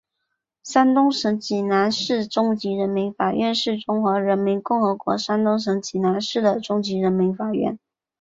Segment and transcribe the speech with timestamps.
[0.63, 7.77] 山东省济南市中级人民法院是中华人民共和国山东省济南市的中级人民法院。